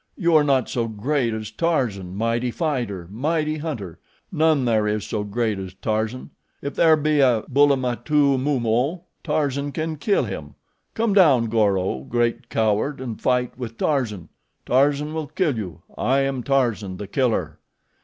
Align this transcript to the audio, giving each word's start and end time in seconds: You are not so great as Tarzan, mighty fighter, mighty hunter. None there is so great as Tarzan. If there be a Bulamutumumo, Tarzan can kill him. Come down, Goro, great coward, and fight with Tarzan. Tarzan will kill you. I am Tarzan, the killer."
You 0.17 0.33
are 0.33 0.43
not 0.43 0.67
so 0.67 0.87
great 0.87 1.31
as 1.31 1.51
Tarzan, 1.51 2.15
mighty 2.15 2.49
fighter, 2.49 3.07
mighty 3.11 3.59
hunter. 3.59 3.99
None 4.31 4.65
there 4.65 4.87
is 4.87 5.05
so 5.05 5.23
great 5.23 5.59
as 5.59 5.75
Tarzan. 5.75 6.31
If 6.59 6.73
there 6.73 6.97
be 6.97 7.19
a 7.19 7.43
Bulamutumumo, 7.43 9.03
Tarzan 9.23 9.71
can 9.71 9.97
kill 9.97 10.23
him. 10.23 10.55
Come 10.95 11.13
down, 11.13 11.49
Goro, 11.49 11.99
great 11.99 12.49
coward, 12.49 12.99
and 12.99 13.21
fight 13.21 13.55
with 13.59 13.77
Tarzan. 13.77 14.29
Tarzan 14.65 15.13
will 15.13 15.27
kill 15.27 15.55
you. 15.55 15.83
I 15.95 16.21
am 16.21 16.41
Tarzan, 16.41 16.97
the 16.97 17.05
killer." 17.05 17.59